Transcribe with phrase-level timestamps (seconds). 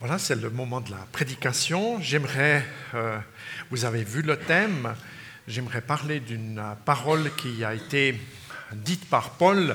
[0.00, 2.00] Voilà, c'est le moment de la prédication.
[2.00, 2.64] J'aimerais,
[2.94, 3.18] euh,
[3.72, 4.94] vous avez vu le thème,
[5.48, 8.14] j'aimerais parler d'une parole qui a été
[8.74, 9.74] dite par Paul,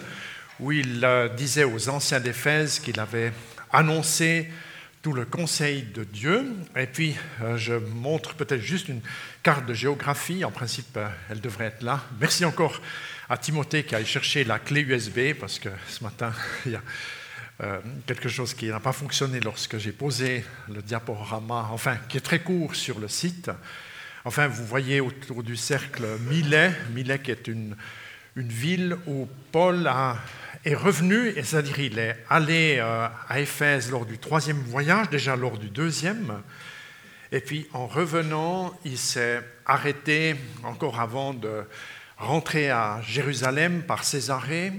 [0.61, 3.33] où il euh, disait aux anciens d'Éphèse qu'il avait
[3.73, 4.49] annoncé
[5.01, 6.53] tout le conseil de Dieu.
[6.77, 9.01] Et puis, euh, je montre peut-être juste une
[9.43, 10.45] carte de géographie.
[10.45, 10.97] En principe,
[11.29, 12.01] elle devrait être là.
[12.21, 12.79] Merci encore
[13.29, 16.31] à Timothée qui a cherché la clé USB, parce que ce matin,
[16.65, 16.81] il y a
[17.61, 22.21] euh, quelque chose qui n'a pas fonctionné lorsque j'ai posé le diaporama, enfin, qui est
[22.21, 23.51] très court sur le site.
[24.25, 27.75] Enfin, vous voyez autour du cercle Milet, Milet qui est une,
[28.35, 29.87] une ville où Paul
[30.65, 35.57] est revenu, c'est-à-dire il est allé euh, à Éphèse lors du troisième voyage, déjà lors
[35.57, 36.41] du deuxième,
[37.31, 41.63] et puis en revenant, il s'est arrêté encore avant de
[42.17, 44.71] rentrer à Jérusalem par Césarée,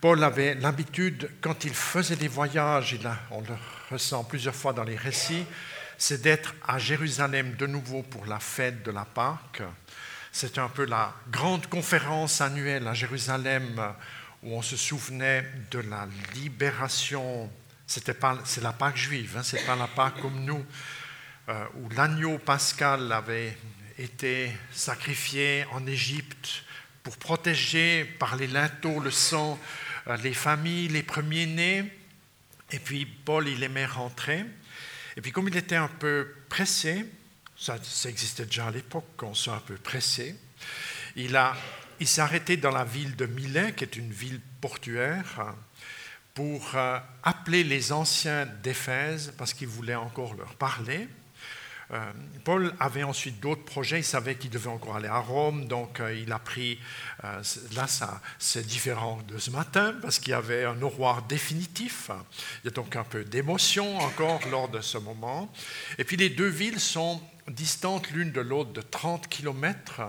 [0.00, 2.98] Paul avait l'habitude, quand il faisait des voyages,
[3.30, 3.56] on le
[3.90, 5.46] ressent plusieurs fois dans les récits,
[5.96, 9.62] c'est d'être à Jérusalem de nouveau pour la fête de la Pâque.
[10.30, 13.94] C'était un peu la grande conférence annuelle à Jérusalem
[14.42, 17.50] où on se souvenait de la libération.
[17.86, 20.64] C'était pas, c'est la Pâque juive, hein, c'est pas la Pâque comme nous,
[21.48, 23.56] euh, où l'agneau pascal avait
[23.98, 26.64] été sacrifié en Égypte
[27.02, 29.58] pour protéger par les linteaux le sang
[30.22, 31.84] les familles, les premiers-nés.
[32.70, 34.44] Et puis Paul, il aimait rentrer.
[35.16, 37.06] Et puis comme il était un peu pressé,
[37.56, 37.76] ça,
[38.06, 40.36] existait déjà à l'époque qu'on soit un peu pressé,
[41.16, 41.38] il,
[42.00, 45.54] il s'est arrêté dans la ville de Milet, qui est une ville portuaire,
[46.34, 51.08] pour euh, appeler les anciens d'Éphèse, parce qu'il voulait encore leur parler.
[51.92, 52.12] Euh,
[52.44, 56.14] Paul avait ensuite d'autres projets, il savait qu'il devait encore aller à Rome, donc euh,
[56.14, 56.80] il a pris,
[57.22, 57.42] euh,
[57.74, 62.10] là ça, c'est différent de ce matin, parce qu'il y avait un au revoir définitif,
[62.64, 65.52] il y a donc un peu d'émotion encore lors de ce moment.
[65.98, 70.00] Et puis les deux villes sont distantes l'une de l'autre de 30 kilomètres.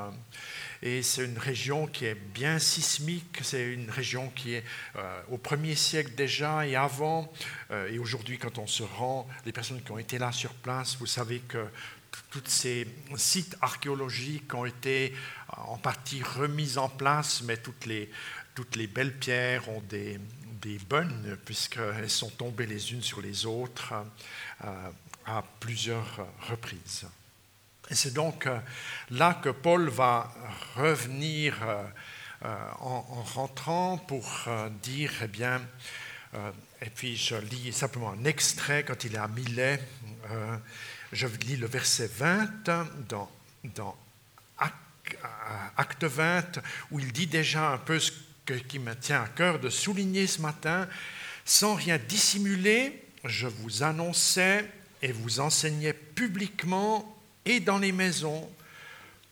[0.82, 4.64] Et c'est une région qui est bien sismique, c'est une région qui est
[4.96, 7.32] euh, au premier siècle déjà et avant.
[7.72, 10.98] Euh, et aujourd'hui, quand on se rend, les personnes qui ont été là sur place,
[10.98, 11.66] vous savez que
[12.32, 18.12] tous ces sites archéologiques ont été euh, en partie remis en place, mais toutes les,
[18.54, 20.20] toutes les belles pierres ont des,
[20.62, 23.94] des bonnes, puisqu'elles sont tombées les unes sur les autres
[25.26, 27.06] à plusieurs reprises.
[27.90, 28.60] Et c'est donc euh,
[29.12, 30.34] là que Paul va
[30.76, 31.84] revenir euh,
[32.46, 34.48] euh, en, rentrant pour
[34.84, 35.62] dire, eh bien,
[36.82, 39.82] et puis je lis simplement un extrait quand il est à Milet,
[41.12, 42.70] je lis le verset 20
[43.10, 43.32] dans,
[43.64, 43.98] dans
[45.78, 46.60] Acte 20,
[46.92, 48.12] où il dit déjà un peu ce
[48.68, 50.88] qui me tient à cœur de souligner ce matin,
[51.44, 54.70] sans rien dissimuler, je vous annonçais
[55.02, 57.17] et vous enseignais publiquement
[57.48, 58.50] et dans les maisons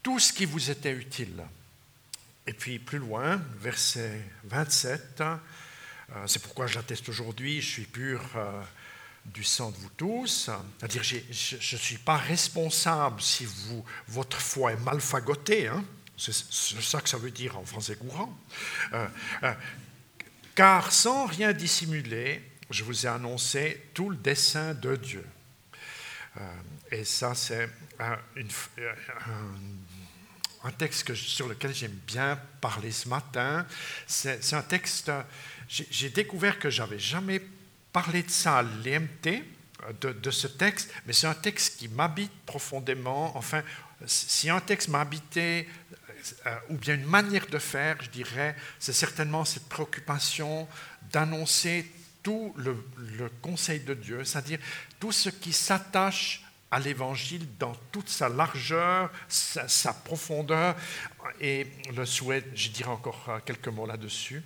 [0.02, 1.44] tout ce qui vous était utile.
[2.48, 5.34] Et puis plus loin, verset 27, euh,
[6.28, 8.62] c'est pourquoi j'atteste aujourd'hui, je suis pur euh,
[9.26, 10.50] du sang de vous tous,
[10.80, 11.18] c'est-à-dire je
[11.56, 13.48] ne suis pas responsable si
[14.08, 15.84] votre foi est mal fagotée, hein.
[16.18, 18.38] c'est ça que ça veut dire en français courant,
[18.94, 19.08] euh,
[20.54, 25.26] car sans rien dissimuler, je vous ai annoncé tout le dessein de Dieu.
[26.92, 27.70] Et ça, c'est
[28.00, 28.18] un,
[30.78, 33.66] texte sur lequel j'aime bien parler ce matin.
[34.08, 35.12] C'est un texte,
[35.68, 37.42] j'ai découvert que j'avais jamais
[37.92, 39.44] parlé de ça à l'EMT,
[40.02, 43.38] de, ce texte, mais c'est un texte qui m'habite profondément.
[43.38, 43.64] Enfin,
[44.06, 45.68] si un texte m'habitait,
[46.48, 50.68] euh, ou bien une manière de faire, je dirais, c'est certainement cette préoccupation
[51.12, 51.92] d'annoncer
[52.24, 52.76] tout le,
[53.42, 54.60] conseil de Dieu, c'est-à-dire
[55.00, 56.45] tout ce qui s'attache
[56.76, 60.76] à l'Évangile dans toute sa largeur, sa, profondeur,
[61.40, 64.44] et le souhait, je dirais encore quelques mots là-dessus.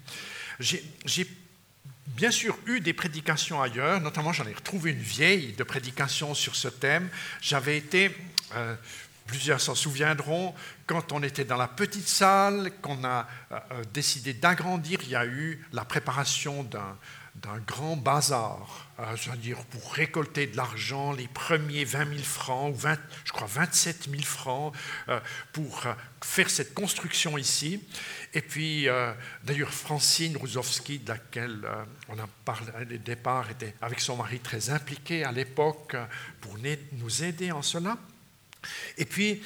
[0.60, 1.28] J'ai
[2.06, 6.56] bien sûr eu des prédications ailleurs, notamment j'en ai retrouvé une vieille de prédication sur
[6.56, 7.10] ce thème.
[7.42, 8.16] J'avais été,
[8.54, 8.76] euh,
[9.26, 10.54] plusieurs s'en souviendront,
[10.86, 13.58] quand on était dans la petite salle, qu'on a euh,
[13.92, 16.96] décidé d'agrandir, il y a eu la préparation d'un
[17.42, 22.78] d'un grand bazar, euh, c'est-à-dire pour récolter de l'argent, les premiers 20 000 francs, ou
[22.78, 24.74] 20, je crois 27 000 francs,
[25.08, 25.20] euh,
[25.54, 27.84] pour euh, faire cette construction ici.
[28.34, 28.88] Et puis,
[29.44, 31.68] d'ailleurs, Francine Rousovski, de laquelle
[32.10, 35.96] on a parlé au départ, était avec son mari très impliquée à l'époque
[36.40, 36.56] pour
[36.92, 37.98] nous aider en cela.
[39.00, 39.42] Et puis,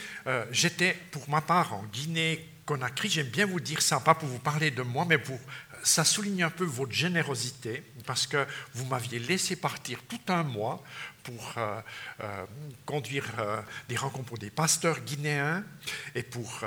[0.52, 4.40] j'étais pour ma part en Guinée Conakry, j'aime bien vous dire ça, pas pour vous
[4.40, 5.40] parler de moi, mais pour
[5.84, 10.84] ça souligne un peu votre générosité, parce que vous m'aviez laissé partir tout un mois
[11.24, 11.82] pour euh,
[12.22, 12.46] euh,
[12.86, 15.64] conduire euh, des rencontres pour des pasteurs guinéens
[16.16, 16.62] et pour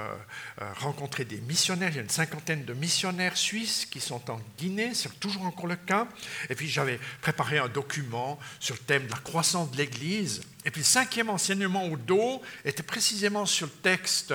[0.76, 1.90] rencontrer des missionnaires.
[1.90, 5.66] Il y a une cinquantaine de missionnaires suisses qui sont en Guinée, c'est toujours encore
[5.66, 6.06] le cas.
[6.48, 10.42] Et puis j'avais préparé un document sur le thème de la croissance de l'Église.
[10.64, 14.34] Et puis le cinquième enseignement au dos était précisément sur le texte,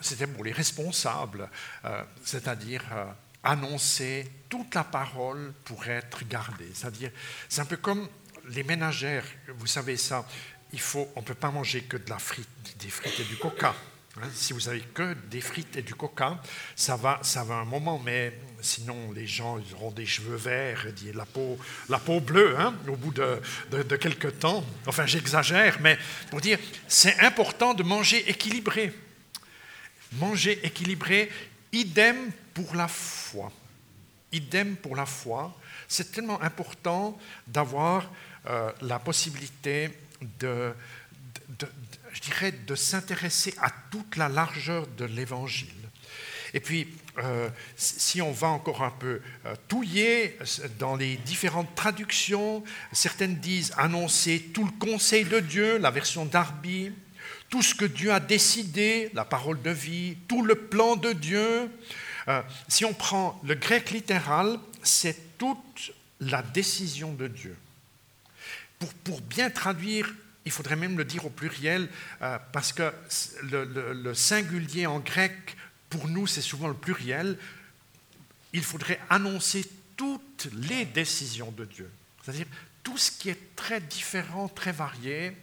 [0.00, 1.48] c'était pour les responsables,
[2.24, 2.82] c'est-à-dire
[3.42, 6.70] annoncer toute la parole pour être gardée.
[6.74, 7.10] C'est-à-dire,
[7.48, 8.08] c'est un peu comme
[8.50, 10.26] les ménagères, vous savez ça,
[10.72, 12.48] il faut, on ne peut pas manger que de la frite,
[12.78, 13.74] des frites et du coca.
[14.16, 14.28] Hein.
[14.34, 16.42] si vous avez que des frites et du coca,
[16.74, 21.24] ça va, ça va un moment, mais sinon les gens auront des cheveux verts la
[21.24, 21.58] peau,
[21.88, 24.64] la peau bleue hein, au bout de, de, de quelques temps.
[24.86, 25.96] Enfin, j'exagère, mais
[26.30, 26.58] pour dire,
[26.88, 28.92] c'est important de manger équilibré.
[30.14, 31.30] Manger équilibré,
[31.72, 32.16] idem
[32.52, 33.52] pour la foi.
[34.32, 35.56] Idem pour la foi.
[35.86, 38.10] C'est tellement important d'avoir
[38.46, 39.90] euh, la possibilité
[40.38, 40.72] de,
[42.12, 45.68] je dirais, de s'intéresser à toute la largeur de l'Évangile.
[46.54, 46.88] Et puis,
[47.18, 50.38] euh, si on va encore un peu euh, touiller
[50.78, 56.92] dans les différentes traductions, certaines disent annoncer tout le conseil de Dieu, la version d'Arby,
[57.50, 61.70] tout ce que Dieu a décidé, la parole de vie, tout le plan de Dieu.
[62.68, 67.56] si on prend le grec littéral, c'est toute la décision de Dieu
[69.04, 70.12] pour, bien traduire,
[70.44, 71.88] il faudrait même le dire au pluriel,
[72.22, 72.92] euh, parce que
[73.42, 75.56] le, singulier en grec,
[75.88, 77.38] pour nous, c'est souvent le pluriel.
[78.52, 79.64] Il faudrait annoncer
[79.96, 81.90] toutes les décisions de Dieu.
[82.22, 82.46] C'est-à-dire
[82.82, 85.36] tout ce qui est très différent, très varié.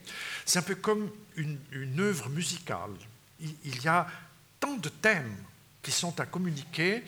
[0.46, 1.60] C'est un peu comme une,
[2.00, 2.92] œuvre musicale.
[3.40, 4.08] Il, y a
[4.60, 5.36] tant de thèmes
[5.84, 7.04] qui sont à communiquer,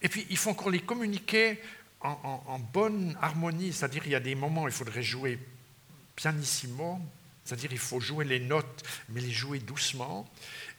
[0.00, 1.60] et puis il faut encore les communiquer
[2.00, 5.38] en, en bonne harmonie, c'est-à-dire il y a des moments où il faudrait jouer
[6.16, 7.00] pianissimo,
[7.44, 10.30] c'est-à-dire il faut jouer les notes, mais les jouer doucement.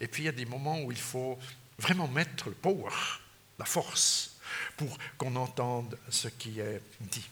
[0.02, 1.38] Et puis il y a des moments où il faut
[1.80, 2.92] vraiment mettre le power,
[3.60, 4.38] la force,
[4.78, 7.28] pour qu'on entende ce qui est dit.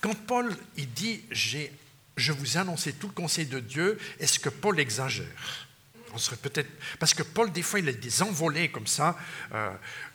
[0.00, 4.80] Quand Paul il dit je vous ai tout le conseil de Dieu, est-ce que Paul
[4.80, 5.67] exagère?
[6.12, 6.68] On serait peut-être
[6.98, 9.16] parce que Paul des fois il a des envolées comme ça.
[9.52, 9.70] Euh,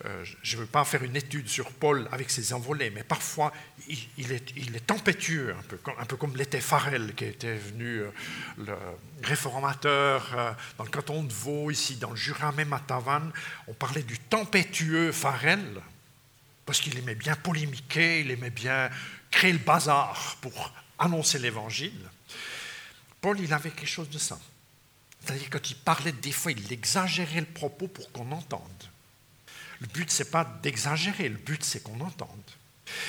[0.05, 3.53] euh, je ne veux pas faire une étude sur Paul avec ses envolées, mais parfois
[3.87, 8.11] il, est, tempétueux, un peu, un peu comme l'était Farel qui était venu euh,
[8.57, 8.75] le
[9.23, 13.31] réformateur dans le canton de Vaud, ici dans le Jura, même à Tavannes.
[13.67, 15.81] On parlait du tempétueux Farel
[16.65, 18.89] parce qu'il aimait bien polémiquer, il aimait bien
[19.31, 22.09] créer le bazar pour annoncer l'Évangile.
[23.21, 24.39] Paul, il avait quelque chose de ça.
[25.23, 28.69] C'est-à-dire quand il parlait des fois, il exagérait le propos pour qu'on entende.
[29.79, 32.29] Le but, ce n'est pas d'exagérer, le but, c'est qu'on entende.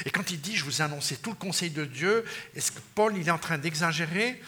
[0.04, 2.24] Et quand il dit, je vous ai annoncé tout le conseil de Dieu,
[2.54, 4.40] est-ce que Paul, il est en train d'exagérer?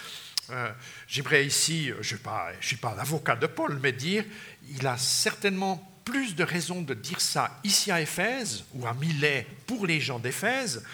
[0.50, 0.70] Euh,
[1.08, 2.20] J'aimerais ici, je ne
[2.60, 4.24] suis pas l'avocat de Paul, mais dire,
[4.68, 9.46] il a certainement plus de raisons de dire ça ici à Éphèse ou à Milet
[9.66, 10.84] pour les gens d'Éphèse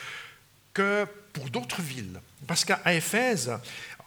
[0.74, 2.20] que pour d'autres villes.
[2.46, 3.52] Parce qu'à Éphèse,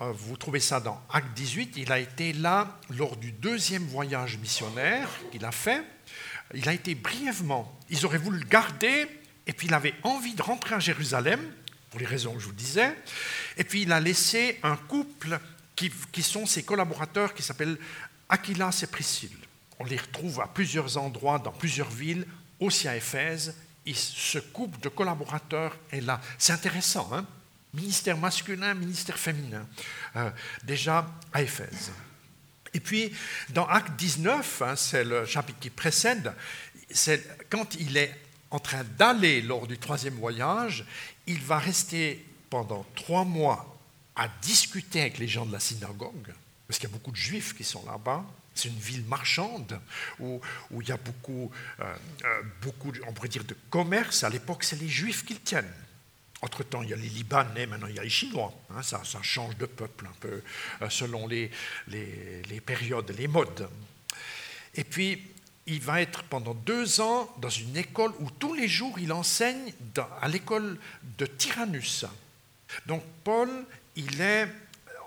[0.02, 4.38] euh, vous trouvez ça dans Acte 18, il a été là lors du deuxième voyage
[4.38, 5.84] missionnaire qu'il a fait.
[6.54, 9.08] Il a été brièvement, ils auraient voulu le garder,
[9.48, 11.40] et puis il avait envie de rentrer à Jérusalem,
[11.90, 12.96] pour les raisons que je vous disais,
[13.58, 15.40] et puis il a laissé un couple
[15.76, 15.92] qui,
[16.22, 17.78] sont ses collaborateurs, qui s'appellent
[18.30, 19.38] Aquilas et Priscille.
[19.80, 22.26] On les retrouve à plusieurs endroits, dans plusieurs villes,
[22.60, 23.56] aussi à Éphèse,
[23.94, 26.20] ce couple de collaborateurs est là.
[26.38, 27.26] C'est intéressant, hein
[27.76, 29.68] ministère masculin, ministère féminin,
[30.16, 30.32] euh,
[30.64, 31.92] déjà à Éphèse.
[32.74, 33.12] Et puis,
[33.50, 36.34] dans Acte 19, hein, c'est le chapitre qui précède,
[36.90, 38.14] c'est quand il est
[38.52, 40.86] en train d'aller lors du troisième voyage,
[41.28, 43.78] il va rester pendant trois mois
[44.16, 46.34] à discuter avec les gens de la synagogue,
[46.68, 48.24] parce qu'il y a beaucoup de juifs qui sont là-bas.
[48.56, 49.80] C'est une ville marchande
[50.20, 50.42] où,
[50.82, 54.24] il y a beaucoup, euh, euh, beaucoup, on pourrait dire, de commerce.
[54.24, 55.74] À l'époque, c'est les juifs qui le tiennent.
[56.42, 58.54] Entre-temps, il y a les Libanais, maintenant il y a les Chinois.
[58.70, 60.42] Hein, ça, change de peuple un peu
[60.82, 61.52] euh, selon les,
[62.66, 63.70] périodes, les modes.
[64.74, 65.22] Et puis,
[65.68, 69.74] il va être pendant deux ans dans une école où tous les jours il enseigne
[70.22, 70.78] à l'école
[71.18, 72.06] de Tyrannus.
[72.86, 73.50] Donc Paul,
[73.96, 74.48] il est,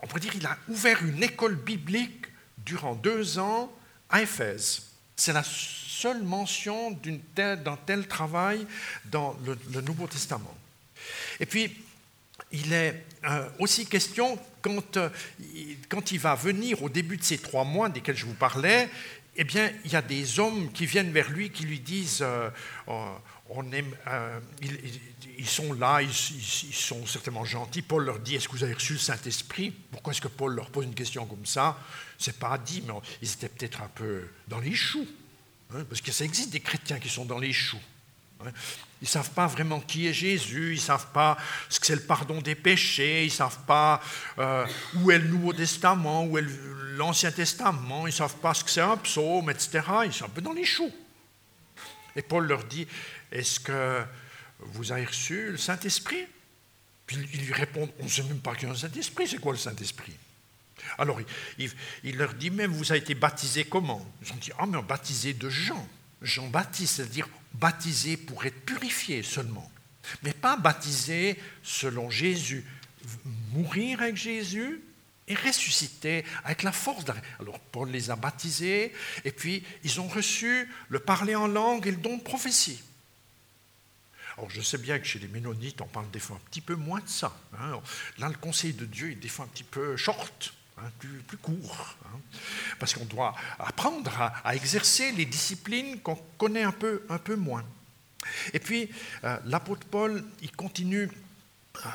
[0.02, 2.27] on pourrait dire, il a ouvert une école biblique
[2.68, 3.72] durant deux ans
[4.10, 4.82] à Éphèse.
[5.16, 6.96] C'est la seule mention
[7.34, 8.66] d'un tel travail
[9.06, 10.56] dans le Nouveau Testament.
[11.40, 11.75] Et puis,
[12.52, 15.08] il est euh, aussi question, quand, euh,
[15.88, 18.88] quand il va venir au début de ces trois mois desquels je vous parlais,
[19.37, 22.50] eh bien, il y a des hommes qui viennent vers lui, qui lui disent euh,
[23.50, 24.40] euh,
[25.38, 27.83] ils, sont là, ils, sont certainement gentils.
[27.83, 29.71] Paul leur dit Est-ce que vous avez reçu le Saint-Esprit?
[29.71, 31.78] Pourquoi est-ce que Paul leur pose une question comme ça?
[32.19, 35.07] C'est pas dit, mais ils étaient peut-être un peu dans les choux.
[35.75, 37.81] Hein, parce que ça existe des chrétiens qui sont dans les choux.
[38.40, 38.50] Hein.
[39.00, 41.38] Ils ne savent pas vraiment qui est Jésus, ils ne savent pas
[41.69, 44.00] ce que c'est le pardon des péchés, ils ne savent pas
[44.38, 46.45] euh, où est le Nouveau Testament, où est
[46.97, 49.81] l'Ancien Testament, ils ne savent pas ce que c'est un psaume, etc.
[50.07, 50.93] Ils sont un peu dans les choux.
[52.18, 52.87] Et Paul leur dit,
[53.30, 54.02] est-ce que
[54.58, 56.26] vous avez reçu le Saint-Esprit?
[57.06, 59.38] Puis ils lui répondent, on ne sait même pas qu'il y a un Saint-Esprit, c'est
[59.38, 60.16] quoi le Saint-Esprit?
[60.98, 61.20] Alors
[61.58, 64.04] il, leur dit, mais vous avez été baptisé comment?
[64.20, 65.88] Ils ont dit, ah mais baptisé de Jean.
[66.20, 69.70] Jean-Baptiste, c'est-à-dire baptisé pour être purifié seulement,
[70.25, 72.64] mais pas baptisé selon Jésus.
[73.52, 74.80] Mourir avec Jésus
[75.28, 77.23] et ressusciter avec la force d'arrêt.
[77.40, 78.92] Alors Paul les a baptisés
[79.25, 82.82] et puis ils ont reçu le parler en langue et le don de prophétie.
[84.38, 86.76] Alors je sais bien que chez les Ménonites, on parle des fois un petit peu
[86.76, 87.37] moins de ça.
[87.58, 87.80] Hein.
[88.18, 91.97] Là, le conseil de Dieu est des fois un petit peu short, hein, plus, court,
[92.04, 92.20] hein.
[92.78, 94.12] parce qu'on doit apprendre
[94.44, 97.64] à, exercer les disciplines qu'on connaît un peu, un peu moins.
[98.52, 98.88] Et puis,
[99.25, 101.11] euh, l'apôtre Paul, il continue,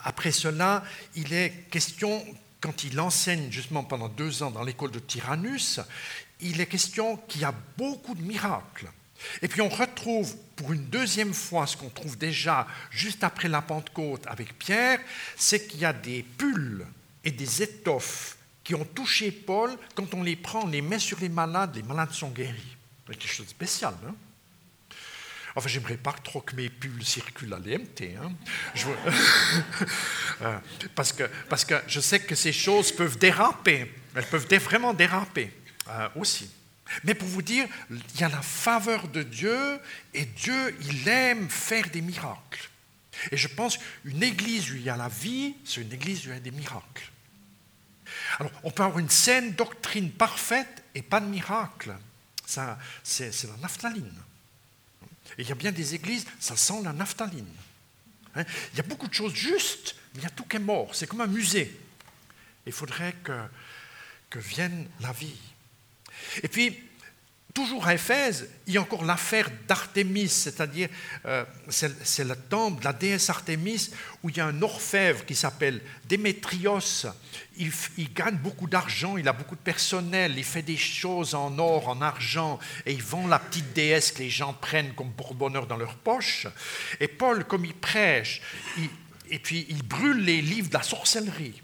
[0.03, 0.83] après cela,
[1.15, 2.25] il est question,
[2.63, 5.81] quand il enseigne justement pendant deux ans dans l'école de Tyrannus,
[6.39, 8.89] il est question qu'il y a beaucoup de miracles.
[9.41, 13.61] Et puis on retrouve pour une deuxième fois ce qu'on trouve déjà juste après la
[13.61, 15.01] Pentecôte avec Pierre,
[15.35, 16.85] c'est qu'il y a des pulls
[17.25, 19.77] et des étoffes qui ont touché Paul.
[19.93, 22.77] Quand on les prend, on les met sur les malades, les malades sont guéris.
[23.07, 23.93] C'est quelque chose de spécial.
[24.07, 24.15] Hein?
[25.55, 28.15] Enfin, j'aimerais pas trop que mes pulls circulent à l'EMT.
[28.19, 28.31] Hein
[30.41, 30.57] euh,
[30.95, 33.93] parce, que, parce que je sais que ces choses peuvent déraper.
[34.15, 35.51] Elles peuvent vraiment déraper
[35.89, 36.49] euh, aussi.
[37.03, 39.79] Mais pour vous dire, il y a la faveur de Dieu
[40.13, 42.69] et Dieu, il aime faire des miracles.
[43.31, 46.29] Et je pense qu'une église où il y a la vie, c'est une église où
[46.29, 47.11] il y a des miracles.
[48.39, 51.95] Alors, on peut avoir une saine doctrine parfaite et pas de miracle.
[52.45, 54.13] C'est, la naphtaline.
[55.37, 57.47] Et il y a bien des églises, ça sent la naphtaline.
[58.35, 58.43] Hein?
[58.73, 60.93] il y a beaucoup de choses justes, mais il y a tout qui est mort.
[60.93, 61.79] C'est comme un musée.
[62.65, 63.39] Il faudrait que,
[64.29, 65.37] que vienne la vie.
[66.41, 66.81] Et puis,
[67.53, 70.89] toujours à Éphèse, il y a encore l'affaire d'Artémis, c'est-à-dire
[71.25, 73.91] euh, c'est le temple de la déesse Artémis
[74.23, 77.05] où il y a un orfèvre qui s'appelle Démétrios.
[77.57, 77.71] Il,
[78.13, 82.01] gagne beaucoup d'argent, il a beaucoup de personnel, il fait des choses en or, en
[82.01, 85.77] argent, et il vend la petite déesse que les gens prennent comme pour bonheur dans
[85.77, 86.47] leur poche.
[86.99, 88.41] Et Paul, comme il prêche,
[89.29, 91.61] et puis il brûle les livres de la sorcellerie,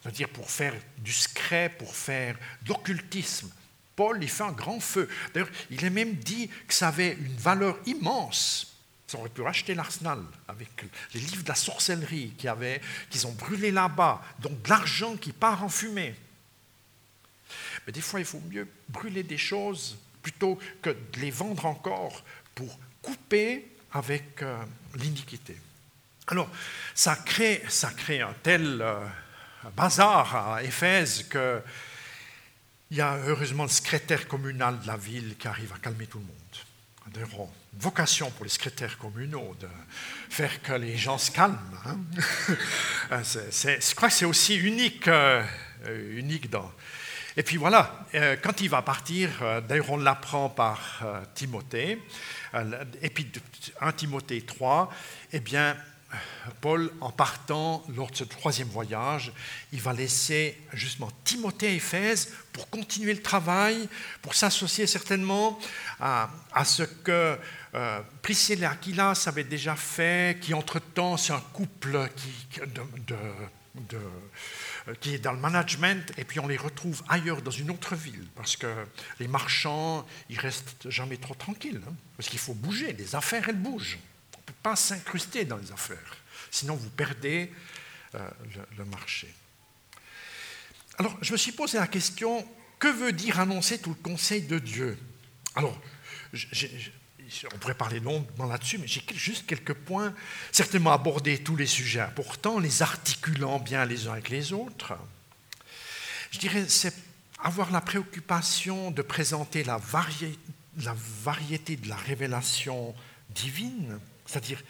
[0.00, 3.50] c'est-à-dire pour faire du secret, pour faire de l'occultisme.
[4.00, 5.10] Paul, il fait un grand feu.
[5.34, 8.74] D'ailleurs, il est même dit que ça avait une valeur immense.
[9.06, 10.70] Ils auraient pu racheter l'arsenal avec
[11.12, 15.68] les livres de la sorcellerie qu'ils ont brûlés là-bas, donc de l'argent qui part en
[15.68, 16.14] fumée.
[17.86, 22.24] Mais des fois, il faut mieux brûler des choses plutôt que de les vendre encore
[22.54, 24.56] pour couper avec euh,
[24.94, 25.58] l'iniquité.
[26.26, 26.48] Alors,
[26.94, 29.04] ça crée, ça crée un tel euh,
[29.76, 31.62] bazar à Éphèse que
[32.90, 36.18] il y a heureusement le secrétaire communal de la ville qui arrive à calmer tout
[36.18, 36.40] le monde.
[37.12, 39.68] D'ailleurs, vocation pour les secrétaires communaux de
[40.28, 41.58] faire que les gens se calment.
[41.86, 41.98] Hein.
[43.12, 45.42] Euh, je crois que c'est aussi unique, euh,
[46.16, 46.70] unique dans.
[47.36, 49.30] Et puis voilà, euh, quand il va partir,
[49.68, 51.02] d'ailleurs on l'apprend par
[51.34, 52.00] Timothée,
[53.02, 53.32] et puis
[53.80, 54.92] 1 Timothée 3,
[55.32, 55.76] eh bien,
[56.60, 59.32] Paul, en partant lors de ce troisième voyage,
[59.72, 63.88] il va laisser justement Timothée à Éphèse pour continuer le travail,
[64.22, 65.58] pour s'associer certainement
[66.00, 66.28] à,
[66.64, 67.38] ce que
[67.74, 72.60] euh, Priscilla et Aquilas avaient déjà fait, qui entre-temps c'est un couple qui,
[75.14, 78.56] est dans le management, et puis on les retrouve ailleurs dans une autre ville, parce
[78.56, 78.66] que
[79.20, 83.56] les marchands, ils restent jamais trop tranquilles, hein, parce qu'il faut bouger, les affaires, elles
[83.56, 83.98] bougent
[84.62, 86.16] pas s'incruster dans les affaires,
[86.50, 87.52] sinon vous perdez
[88.14, 88.30] euh,
[88.76, 89.32] le, marché.
[90.98, 92.46] Alors, je me suis posé la question,
[92.78, 94.98] que veut dire annoncer tout le conseil de Dieu?
[95.54, 95.80] Alors,
[97.52, 100.14] on pourrait parler longuement là-dessus, mais j'ai juste quelques points,
[100.50, 104.94] certainement aborder tous les sujets importants, les articulant bien les uns avec les autres.
[106.30, 106.94] Je dirais, c'est
[107.42, 109.80] avoir la préoccupation de présenter la,
[110.78, 112.94] la variété de la révélation
[113.30, 113.98] divine,
[114.30, 114.62] c'est-à-dire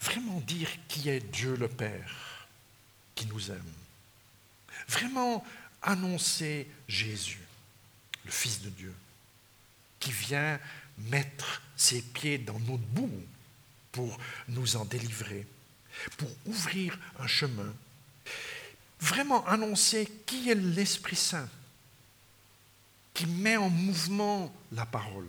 [0.00, 2.48] vraiment dire qui est Dieu le Père
[3.14, 3.72] qui nous aime.
[4.88, 5.44] Vraiment
[5.82, 7.42] annoncer Jésus,
[8.24, 8.94] le Fils de Dieu,
[10.00, 10.58] qui vient
[10.96, 13.22] mettre ses pieds dans notre boue
[13.90, 15.46] pour nous en délivrer,
[16.16, 17.70] pour ouvrir un chemin.
[18.98, 21.48] Vraiment annoncer qui est l'Esprit Saint
[23.12, 25.28] qui met en mouvement la parole.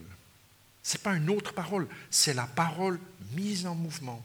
[0.83, 2.99] Ce n'est pas une autre parole, c'est la parole
[3.31, 4.23] mise en mouvement.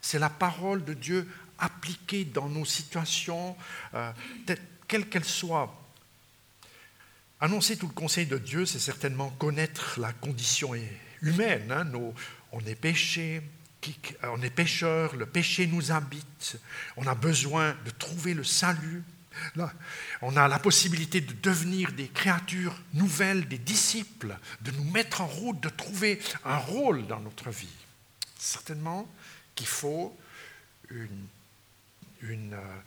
[0.00, 3.56] C'est la parole de Dieu appliquée dans nos situations,
[3.94, 4.12] euh,
[4.88, 5.80] quelles qu'elles soient.
[7.40, 10.72] Annoncer tout le conseil de Dieu, c'est certainement connaître la condition
[11.22, 11.70] humaine.
[11.70, 11.90] Hein.
[12.52, 13.42] on est péché,
[14.22, 16.58] on est pécheur, le péché nous habite,
[16.96, 19.02] on a besoin de trouver le salut.
[20.22, 25.26] On a la possibilité de devenir des créatures nouvelles, des disciples, de nous mettre en
[25.26, 27.68] route, de trouver un rôle dans notre vie.
[28.38, 29.08] Certainement
[29.54, 30.16] qu'il faut
[30.90, 31.26] une,
[32.22, 32.80] une euh,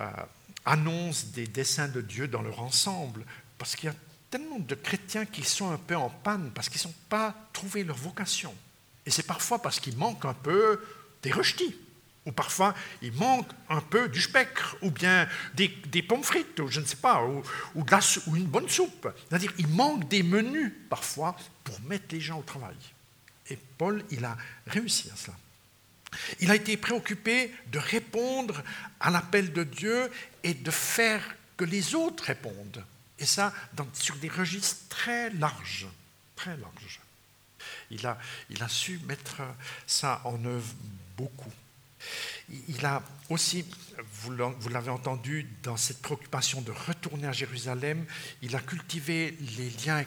[0.00, 0.10] euh,
[0.64, 3.24] annonce des desseins de Dieu dans leur ensemble,
[3.58, 3.96] parce qu'il y a
[4.30, 7.96] tellement de chrétiens qui sont un peu en panne, parce qu'ils n'ont pas trouvé leur
[7.96, 8.54] vocation.
[9.04, 10.80] Et c'est parfois parce qu'il manque un peu
[11.22, 11.76] des rejetis,
[12.26, 16.80] ou parfois il manque un peu du spectre, ou bien des, pommes frites, ou je
[16.80, 17.42] ne sais pas, ou,
[18.34, 19.08] une bonne soupe.
[19.28, 22.76] C'est-à-dire il manque des menus parfois pour mettre les gens au travail.
[23.48, 24.36] Et Paul, il a
[24.66, 25.36] réussi à cela.
[26.40, 28.62] Il a été préoccupé de répondre
[29.00, 30.10] à l'appel de Dieu
[30.42, 31.22] et de faire
[31.56, 32.84] que les autres répondent.
[33.18, 33.52] Et ça,
[33.94, 35.86] sur des registres très larges,
[36.36, 37.00] très larges.
[37.90, 38.18] Il a,
[38.50, 39.42] il a su mettre
[39.86, 40.74] ça en œuvre
[41.16, 41.52] beaucoup.
[42.68, 43.64] Il a aussi,
[44.22, 44.32] vous
[44.68, 48.04] l'avez entendu, dans cette préoccupation de retourner à Jérusalem,
[48.42, 50.04] il a cultivé les liens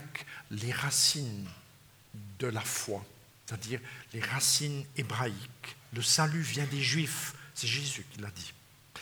[0.51, 1.47] les racines
[2.39, 3.03] de la foi,
[3.45, 3.79] c'est-à-dire
[4.13, 5.75] les racines hébraïques.
[5.93, 8.53] Le salut vient des Juifs, c'est Jésus qui l'a dit.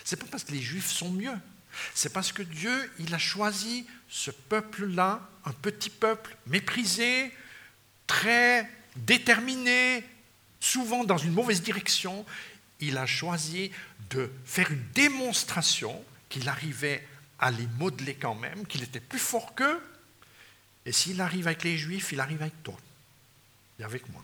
[0.04, 1.36] C'est pas parce que les Juifs sont mieux,
[1.94, 7.32] c'est parce que Dieu, il a choisi ce peuple-là, un petit peuple méprisé,
[8.08, 10.04] très déterminé,
[10.60, 12.26] souvent dans une mauvaise direction,
[12.88, 13.72] il a choisi
[14.10, 17.06] de faire une démonstration qu'il arrivait
[17.40, 19.82] à les modeler quand même, qu'il était plus fort qu'eux.
[20.86, 22.78] Et s'il arrive avec les Juifs, il arrive avec toi
[23.80, 24.24] et avec moi.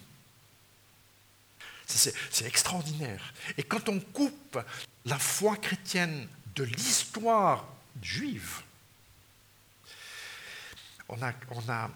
[1.86, 3.34] C'est extraordinaire.
[3.58, 4.60] Et quand on coupe
[5.06, 7.66] la foi chrétienne de l'histoire
[8.02, 8.62] juive,
[11.08, 11.90] on a,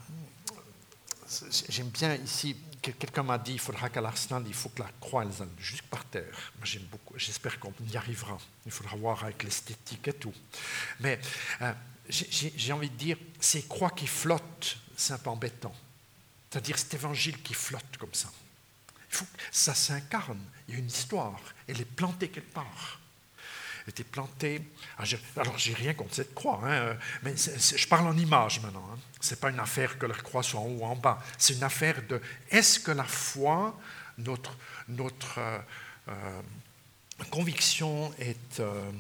[1.69, 2.55] j'aime bien ici,
[2.91, 6.03] quelqu'un m'a dit, il faudra qu'à l'Arsenal, il faut que la croix, elle juste par
[6.05, 6.51] terre.
[6.63, 8.37] J'aime beaucoup, j'espère qu'on y arrivera.
[8.65, 10.33] Il faudra voir avec l'esthétique et tout.
[10.99, 11.19] Mais
[11.61, 11.73] euh,
[12.09, 15.75] j'ai envie de dire, ces croix qui flottent, c'est un peu embêtant.
[16.49, 18.31] C'est-à-dire cet évangile qui flotte comme ça.
[19.09, 20.41] Il faut que ça s'incarne.
[20.67, 21.39] Il y a une histoire.
[21.67, 22.99] Elle est plantée quelque part
[23.87, 24.61] était planté.
[24.97, 25.03] Ah,
[25.37, 28.87] alors, j'ai rien contre cette croix, hein, mais je parle en image maintenant.
[28.93, 28.99] Hein.
[29.19, 31.21] Ce n'est pas une affaire que la croix soit en haut ou en bas.
[31.37, 33.77] C'est une affaire de est-ce que la foi,
[34.17, 34.55] notre,
[34.87, 35.59] notre euh,
[36.09, 36.41] euh,
[37.29, 38.91] conviction est euh,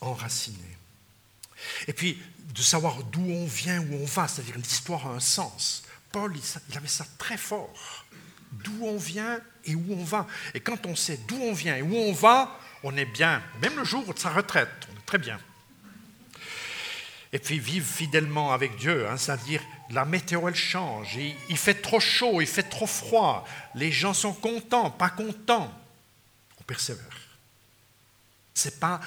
[0.00, 0.76] enracinée?
[1.88, 2.22] Et puis,
[2.54, 5.84] de savoir d'où on vient, où on va, c'est-à-dire l'histoire a un sens.
[6.12, 6.34] Paul,
[6.70, 8.04] il avait ça très fort.
[8.52, 10.26] D'où on vient et où on va.
[10.54, 13.76] Et quand on sait d'où on vient et où on va, on est bien, même
[13.76, 15.38] le jour de sa retraite, on est très bien.
[17.32, 21.16] Et puis vivre fidèlement avec Dieu, hein, c'est-à-dire la météo elle change,
[21.48, 25.72] il, fait trop chaud, il fait trop froid, les gens sont contents, pas contents,
[26.60, 27.04] on persévère.
[28.54, 29.00] Ce n'est pas,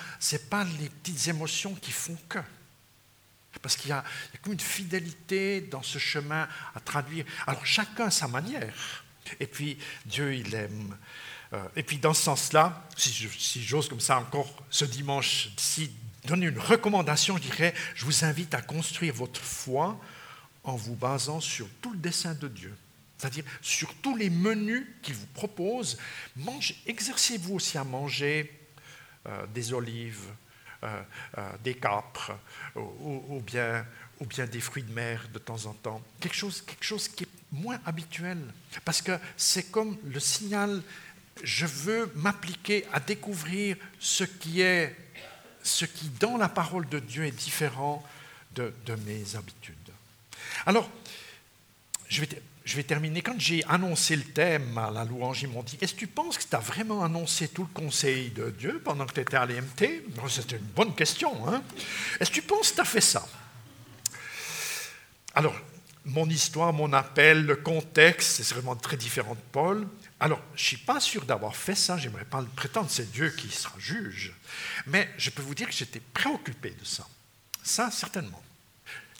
[0.49, 2.39] pas les petites émotions qui font que.
[3.61, 4.03] Parce qu'il y, a
[4.41, 7.25] comme une fidélité dans ce chemin à traduire.
[7.47, 9.03] Alors chacun à sa manière.
[9.39, 10.95] Et puis Dieu, il aime
[11.75, 15.91] et puis dans ce sens-là, si j'ose comme ça encore ce dimanche, si
[16.25, 19.99] donner une recommandation, je dirais, je vous invite à construire votre foi
[20.63, 22.75] en vous basant sur tout le dessein de Dieu.
[23.17, 25.97] C'est-à-dire sur tous les menus qu'il vous propose.
[26.85, 28.51] Exercez-vous aussi à manger
[29.27, 30.27] euh, des olives,
[30.83, 31.01] euh,
[31.61, 32.31] des capres,
[32.75, 33.85] ou, bien,
[34.21, 36.01] ou bien des fruits de mer de temps en temps.
[36.21, 38.37] Quelque chose, quelque chose qui est moins habituel.
[38.85, 40.81] Parce que c'est comme le signal
[41.43, 44.95] je veux m'appliquer à découvrir ce qui est,
[45.63, 48.03] ce qui dans la parole de Dieu est différent
[48.55, 48.73] de,
[49.05, 49.75] mes habitudes.
[50.65, 50.89] Alors,
[52.09, 52.21] je
[52.75, 53.21] vais, terminer.
[53.21, 56.37] Quand j'ai annoncé le thème à la louange, ils m'ont dit Est-ce que tu penses
[56.37, 59.45] que tu as vraiment annoncé tout le conseil de Dieu pendant que tu étais à
[59.45, 61.47] l'EMT C'était une bonne question.
[61.47, 61.63] Hein
[62.19, 63.25] Est-ce que tu penses que tu as fait ça?
[65.35, 65.55] Alors,
[66.05, 69.87] mon histoire, mon appel, le contexte, c'est vraiment très différent de Paul.
[70.19, 73.29] Alors, je ne suis pas sûr d'avoir fait ça, j'aimerais pas le prétendre, c'est Dieu
[73.29, 74.33] qui sera juge.
[74.85, 77.07] Mais je peux vous dire que j'étais préoccupé de ça.
[77.63, 78.41] Ça, certainement.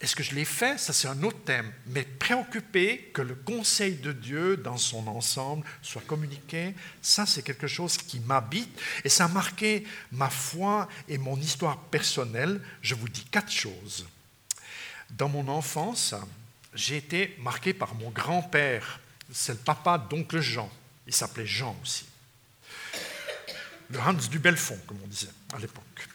[0.02, 0.78] Est-ce que je l'ai fait?
[0.78, 1.72] Ça, c'est un autre thème.
[1.88, 7.68] Mais préoccupé que le conseil de Dieu dans son ensemble soit communiqué, ça, c'est quelque
[7.68, 12.62] chose qui m'habite et ça a marqué ma foi et mon histoire personnelle.
[12.82, 14.08] Je vous dis quatre choses.
[15.12, 16.16] Dans mon enfance,
[16.74, 19.02] j'ai été marqué par mon grand-père.
[19.32, 20.72] C'est le papa d'oncle Jean.
[21.10, 22.06] Il s'appelait Jean aussi.
[23.90, 26.08] Le Hans du Belfond, comme on disait à l'époque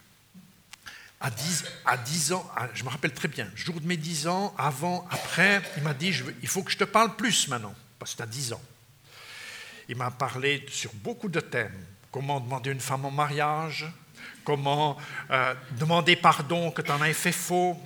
[1.24, 4.54] à 10, à 10 ans, je me rappelle très bien, jour de mes 10 ans,
[4.58, 8.18] avant, après, il m'a dit, il faut que je te parle plus maintenant, parce que
[8.18, 8.60] tu as 10 ans.
[9.88, 11.86] Il m'a parlé sur beaucoup de thèmes.
[12.12, 13.86] Comment demander une femme en mariage,
[14.44, 14.98] comment
[15.30, 17.80] euh, demander pardon que tu en aies fait faux,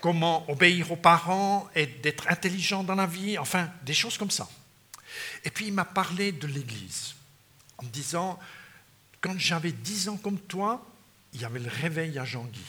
[0.00, 4.48] comment obéir aux parents et d'être intelligent dans la vie, enfin, des choses comme ça.
[5.44, 7.14] Et puis il m'a parlé de l'Église,
[7.78, 8.38] en me disant,
[9.20, 10.86] quand j'avais 10 ans comme toi,
[11.32, 12.64] il y avait le réveil à Jean-Guy.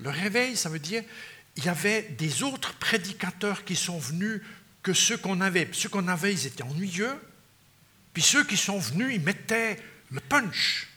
[0.00, 1.02] Le réveil, ça veut dire
[1.56, 4.42] il y avait des autres prédicateurs qui sont venus
[4.82, 5.68] que ceux qu'on avait.
[5.72, 7.16] Ceux qu'on avait, ils étaient ennuyeux.
[8.12, 10.88] Puis ceux qui sont venus, ils mettaient le punch.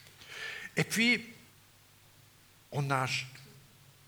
[0.75, 1.23] Et puis,
[2.71, 3.05] on a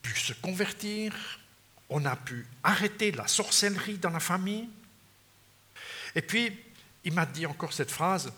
[0.02, 1.39] pu se convertir,
[1.89, 4.67] on a pu arrêter la sorcellerie dans la famille.
[6.15, 6.58] Et puis,
[7.04, 8.32] il m'a dit encore cette phrase,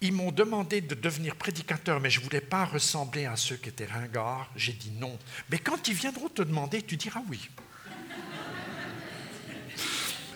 [0.00, 3.68] ils m'ont demandé de devenir prédicateur, mais je ne voulais pas ressembler à ceux qui
[3.68, 4.48] étaient ringards.
[4.54, 5.18] J'ai dit non.
[5.50, 7.48] Mais quand ils viendront te demander, tu diras oui.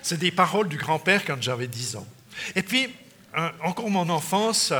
[0.02, 2.06] C'est des paroles du grand-père quand j'avais 10 ans.
[2.56, 2.92] Et puis,
[3.37, 4.72] euh, encore mon enfance,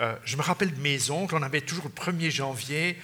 [0.00, 2.98] euh, euh, je me rappelle de mes oncles, on avait toujours le 1er janvier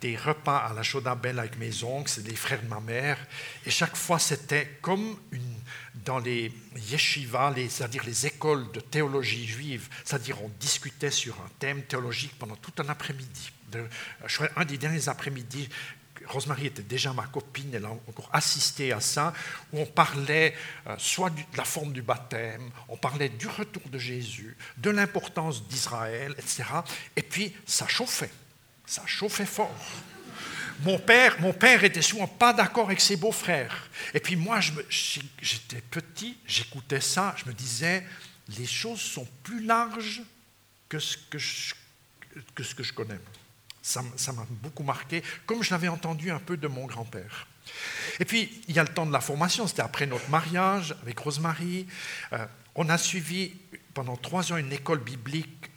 [0.00, 3.18] des repas à la chaude belle avec mes oncles, c'est les frères de ma mère,
[3.66, 5.58] et chaque fois c'était comme une
[6.04, 6.52] dans les
[6.90, 12.56] yeshivas, c'est-à-dire les écoles de théologie juive, c'est-à-dire on discutait sur un thème théologique pendant
[12.56, 13.50] tout un après-midi.
[14.56, 15.68] Un des derniers après-midi,
[16.28, 19.32] Rosemary était déjà ma copine, elle a encore assisté à ça,
[19.72, 20.54] où on parlait
[20.86, 25.66] euh, soit de la forme du baptême, on parlait du retour de Jésus, de l'importance
[25.66, 26.64] d'Israël, etc.
[27.16, 28.30] Et puis ça chauffait,
[28.86, 29.74] ça chauffait fort.
[30.84, 33.88] Mon père, mon père était souvent pas d'accord avec ses beaux-frères.
[34.14, 38.06] Et puis moi, j'étais petit, j'écoutais ça, je me disais,
[38.56, 40.22] les choses sont plus larges
[40.88, 41.74] que ce que je,
[42.54, 43.18] que ce que je connais.
[43.88, 47.46] Ça m'a beaucoup marqué, comme je l'avais entendu un peu de mon grand-père.
[48.20, 51.18] Et puis, il y a le temps de la formation, c'était après notre mariage avec
[51.18, 51.86] Rosemary.
[52.32, 53.54] Euh, on a suivi
[53.94, 55.70] pendant trois ans une école biblique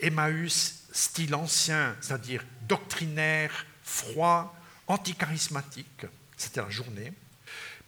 [0.00, 4.54] Emmaüs, style ancien, c'est-à-dire doctrinaire, froid,
[4.88, 6.06] anticharismatique.
[6.36, 7.12] C'était la journée.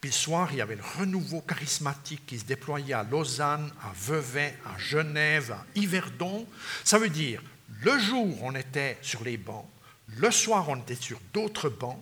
[0.01, 3.93] Puis le soir, il y avait le renouveau charismatique qui se déployait à Lausanne, à
[3.97, 6.47] Vevey, à Genève, à Yverdon.
[6.85, 7.43] Ça veut dire,
[7.83, 9.67] le jour, on était sur les bancs,
[10.09, 11.99] le soir, on était sur d'autres bancs,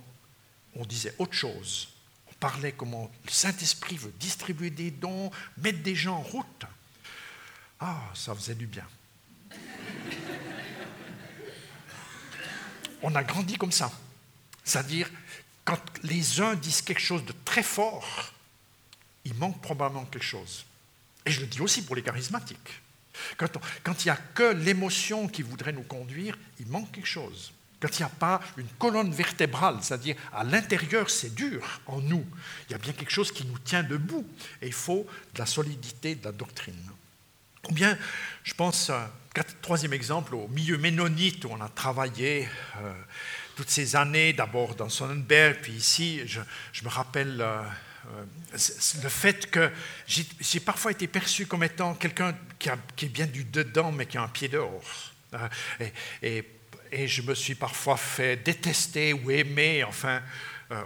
[0.74, 1.88] on disait autre chose.
[2.30, 6.64] On parlait comment le Saint-Esprit veut distribuer des dons, mettre des gens en route.
[7.80, 8.86] Ah, ça faisait du bien.
[13.02, 13.90] on a grandi comme ça.
[14.64, 15.10] C'est-à-dire,
[15.64, 18.32] quand les uns disent quelque chose de très fort,
[19.24, 20.64] il manque probablement quelque chose.
[21.24, 22.82] Et je le dis aussi pour les charismatiques.
[23.36, 27.52] Quand, il n'y a que l'émotion qui voudrait nous conduire, il manque quelque chose.
[27.80, 32.24] Quand il n'y a pas une colonne vertébrale, c'est-à-dire à, l'intérieur c'est dur en nous,
[32.68, 34.26] il y a bien quelque chose qui nous tient debout.
[34.60, 36.90] Et il faut de la solidité de la doctrine.
[37.68, 37.96] Ou bien,
[38.42, 42.48] je pense, euh, troisième exemple, au milieu ménonite où on a travaillé
[42.80, 42.92] euh,
[43.56, 46.40] toutes ces années, d'abord dans Sonnenberg, puis ici, je,
[46.84, 47.62] me rappelle euh,
[49.02, 49.70] le fait que
[50.06, 52.68] j'ai parfois été perçu comme étant quelqu'un qui,
[53.06, 55.12] est bien du dedans, mais qui a un pied dehors.
[56.22, 56.44] et,
[56.92, 60.20] et, je me suis parfois fait détester ou aimer, enfin,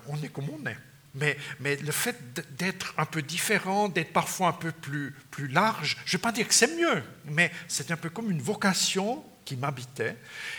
[0.07, 0.76] on est comme on est.
[1.16, 2.16] Mais, le fait
[2.59, 6.33] d'être un peu différent, d'être parfois un peu plus, plus large, je ne vais pas
[6.33, 10.16] dire que c'est mieux, mais c'est un peu comme une vocation qui m'habitait.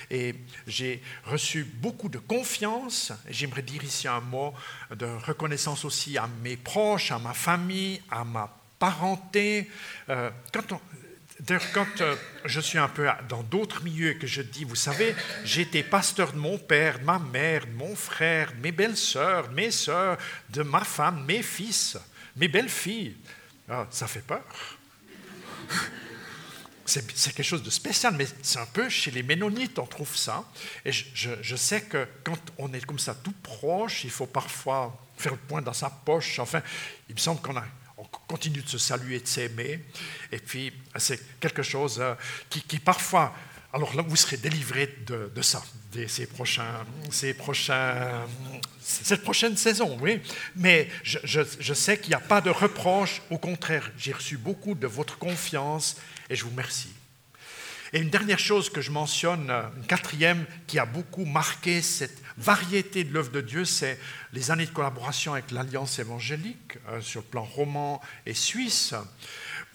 [0.09, 0.33] Et
[0.65, 3.11] j'ai reçu beaucoup de confiance.
[3.29, 4.55] J'aimerais dire ici un mot
[4.95, 9.69] de reconnaissance aussi à mes proches, à ma famille, à ma parenté.
[10.09, 10.79] Euh, quand on,
[11.39, 15.15] D'ailleurs, quand euh, je suis un peu dans d'autres milieux que je dis, vous savez,
[15.43, 19.69] j'étais pasteur de mon père, de ma mère, de mon frère, de mes belles-sœurs, mes
[19.69, 20.17] sœurs,
[20.49, 21.95] de ma femme, mes fils,
[22.35, 23.15] mes belles-filles,
[23.69, 24.41] ah, ça fait peur.
[26.87, 30.45] C'est quelque chose de spécial, mais c'est un peu chez les Ménonites, on trouve ça.
[30.85, 35.33] Et je, sais que quand on est comme ça tout proche, il faut parfois faire
[35.33, 36.39] le point dans sa poche.
[36.39, 36.61] Enfin,
[37.09, 39.83] il me semble qu'on continue de se saluer, de s'aimer.
[40.31, 42.15] Et puis, c'est quelque chose euh,
[42.49, 43.35] qui, parfois,
[43.77, 45.63] alors là, vous serez délivré de, ça,
[45.93, 46.83] de ces prochains,
[48.81, 50.19] cette prochaine saison, oui.
[50.55, 53.21] Mais je, je sais qu'il n'y a pas de reproche.
[53.29, 56.89] Au contraire, j'ai reçu beaucoup de votre confiance et je vous remercie.
[57.93, 63.03] Et une dernière chose que je mentionne, une quatrième qui a beaucoup marqué cette variété
[63.03, 63.99] de l'œuvre de Dieu, c'est
[64.33, 68.95] les années de collaboration avec l'Alliance évangélique euh, sur le plan roman et suisse,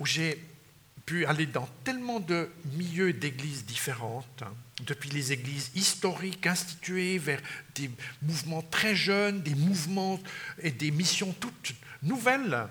[0.01, 0.45] où j'ai
[1.27, 4.53] aller dans tellement de milieux d'églises différentes, hein,
[4.87, 7.40] depuis les églises historiques instituées vers
[7.75, 7.90] des
[8.22, 10.20] mouvements très jeunes, des mouvements
[10.61, 12.66] et des missions toutes nouvelles,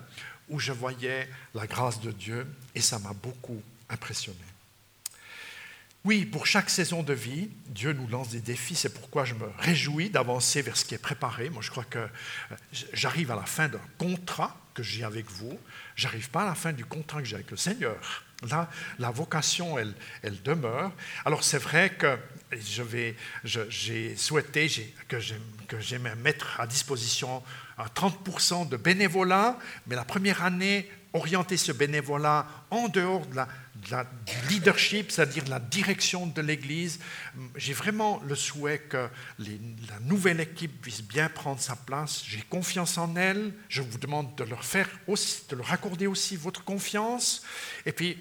[0.48, 4.38] où je voyais la grâce de Dieu et ça m'a beaucoup impressionné.
[6.04, 8.74] Oui, pour chaque saison de vie, Dieu nous lance des défis.
[8.74, 11.48] C'est pourquoi je me réjouis d'avancer vers ce qui est préparé.
[11.48, 12.06] Moi, je crois que euh,
[12.92, 15.58] j'arrive à la fin d'un contrat que j'ai avec vous.
[15.94, 18.24] J'arrive pas à la fin du contrat que j'ai avec le Seigneur.
[18.50, 19.94] Là, la vocation, elle,
[20.42, 20.92] demeure.
[21.24, 22.18] Alors, c'est vrai que
[22.52, 24.68] j'ai souhaité
[25.08, 27.42] que j'aimais mettre à disposition
[27.88, 33.48] 30% de bénévolat, mais la première année, orienter ce bénévolat en dehors de la,
[34.26, 37.00] du leadership, c'est-à-dire la direction de l'Église.
[37.56, 42.22] J'ai vraiment le souhait que la nouvelle équipe puisse bien prendre sa place.
[42.26, 43.52] J'ai confiance en elle.
[43.68, 47.42] Je vous demande de leur faire aussi, de leur accorder aussi votre confiance.
[47.86, 48.18] Et puis,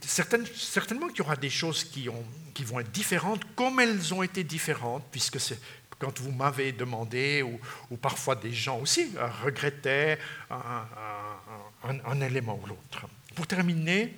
[0.00, 2.08] certainement qu'il y aura des choses qui,
[2.54, 5.60] qui vont être différentes, comme elles ont été différentes, puisque c'est
[5.98, 10.18] quand vous m'avez demandé, ou, parfois des gens aussi euh, regrettaient
[10.50, 13.06] un, élément ou l'autre.
[13.34, 14.14] Pour terminer,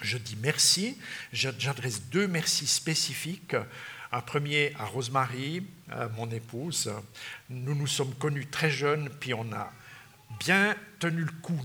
[0.00, 0.98] je dis merci.
[1.32, 3.56] J'adresse deux merci spécifiques.
[4.12, 6.92] Un premier à Rosemary, euh, mon épouse.
[7.50, 9.72] Nous nous sommes connus très jeunes, puis on a
[10.38, 11.60] bien tenu le coup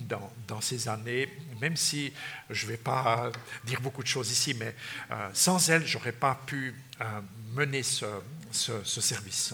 [0.47, 1.27] dans, ces années,
[1.59, 2.13] même si
[2.49, 3.31] je ne vais pas
[3.65, 4.75] dire beaucoup de choses ici, mais
[5.11, 6.73] euh, sans elle, je n'aurais pas pu
[7.55, 8.05] mener ce,
[8.53, 9.53] ce, service.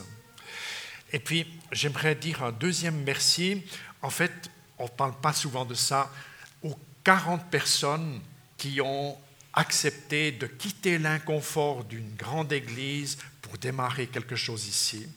[1.12, 3.64] Et puis, j'aimerais dire un deuxième merci.
[4.02, 6.12] En fait, on ne parle pas souvent de ça,
[6.64, 8.22] aux 40 personnes
[8.58, 9.18] qui ont
[9.54, 15.08] accepté de quitter l'inconfort d'une grande église pour démarrer quelque chose ici.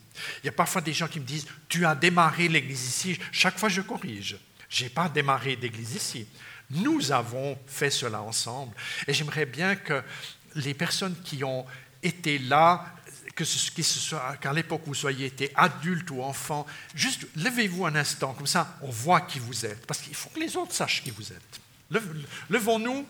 [0.43, 3.19] Il y a parfois des gens qui me disent, tu as démarré l'église ici.
[3.31, 4.37] Chaque fois, je corrige.
[4.69, 6.27] Je n'ai pas démarré d'église ici.
[6.69, 8.75] Nous avons fait cela ensemble.
[9.07, 10.01] Et j'aimerais bien que
[10.55, 11.65] les personnes qui ont
[12.01, 12.85] été là
[13.35, 18.47] que ce, qu'à l'époque vous soyez été adulte ou enfant, juste levez-vous un instant, comme
[18.47, 21.31] ça on voit qui vous êtes, parce qu'il faut que les autres sachent qui vous
[21.31, 21.61] êtes.
[22.49, 23.05] Levons-nous,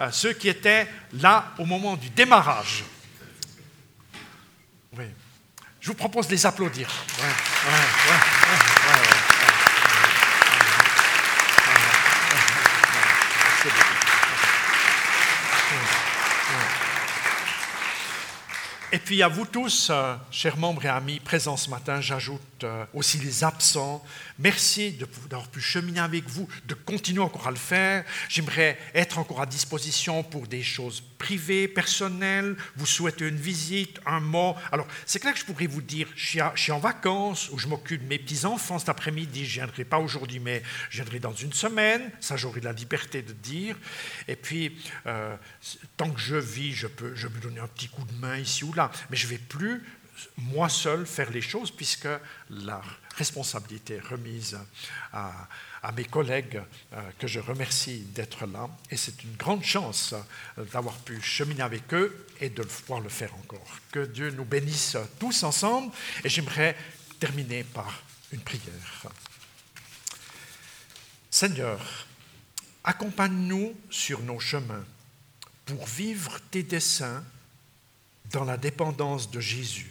[0.00, 2.84] euh, ceux qui étaient là au moment du démarrage.
[4.96, 5.04] Oui.
[5.80, 6.88] Je vous propose de les applaudir.
[18.92, 22.84] Et puis à vous tous, euh, chers membres et amis présents ce matin, j'ajoute euh,
[22.92, 24.04] aussi les absents.
[24.40, 24.98] Merci
[25.28, 28.04] d'avoir pu cheminer avec vous, de continuer encore à le faire.
[28.28, 32.56] J'aimerais être encore à disposition pour des choses privées, personnelles.
[32.76, 34.56] Vous souhaitez une visite, un mot.
[34.72, 38.02] Alors, c'est clair que je pourrais vous dire, je suis, en vacances ou je m'occupe
[38.02, 39.44] de mes petits-enfants cet après-midi.
[39.44, 42.10] Je ne viendrai pas aujourd'hui, mais je viendrai dans une semaine.
[42.20, 43.76] Ça, j'aurai la liberté de dire.
[44.26, 44.76] Et puis,
[45.06, 45.36] euh,
[45.96, 48.64] tant que je vis, je peux, je me donner un petit coup de main ici
[48.64, 48.79] ou là.
[49.10, 49.82] Mais je ne vais plus
[50.36, 52.08] moi seul faire les choses puisque
[52.50, 52.82] la
[53.16, 54.58] responsabilité est remise
[55.12, 55.46] à,
[55.96, 56.62] mes collègues
[56.92, 58.68] euh, que je remercie d'être là.
[58.90, 63.08] Et c'est une grande chance euh, d'avoir pu cheminer avec eux et de pouvoir le
[63.08, 63.78] faire encore.
[63.90, 65.92] Que Dieu nous bénisse tous ensemble.
[66.22, 66.76] Et j'aimerais
[67.18, 69.06] terminer par une prière.
[71.30, 72.06] Seigneur,
[72.84, 74.84] accompagne-nous sur nos chemins
[75.64, 77.24] pour vivre tes desseins
[78.32, 79.90] dans la dépendance de Jésus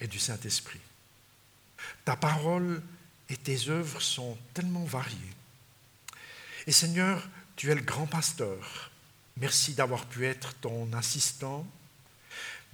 [0.00, 0.80] et du Saint-Esprit.
[2.04, 2.82] Ta parole
[3.28, 5.18] et tes œuvres sont tellement variées.
[6.66, 8.90] Et Seigneur, tu es le grand pasteur.
[9.36, 11.66] Merci d'avoir pu être ton assistant.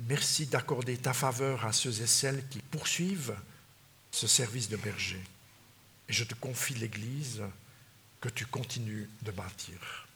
[0.01, 3.37] Merci d'accorder ta faveur à ceux et celles qui poursuivent
[4.11, 5.23] ce service de berger.
[6.09, 7.43] Et je te confie l'Église
[8.21, 10.07] que tu continues de bâtir.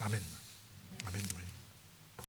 [0.00, 0.22] Amen.
[1.06, 1.43] Amen.